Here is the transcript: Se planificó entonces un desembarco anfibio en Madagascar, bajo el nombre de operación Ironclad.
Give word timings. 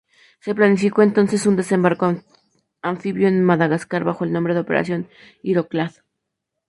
Se 0.39 0.55
planificó 0.55 1.03
entonces 1.03 1.45
un 1.45 1.55
desembarco 1.55 2.23
anfibio 2.81 3.27
en 3.27 3.43
Madagascar, 3.43 4.03
bajo 4.03 4.23
el 4.23 4.33
nombre 4.33 4.55
de 4.55 4.61
operación 4.61 5.07
Ironclad. 5.43 5.91